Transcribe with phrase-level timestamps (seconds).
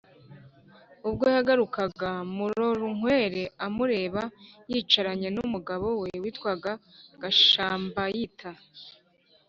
[1.07, 4.21] ubwo yagarukaga murorunkwere amureba,
[4.71, 5.87] yicaranye n'umugabo
[6.21, 6.71] witwaga
[7.21, 8.49] gashambayita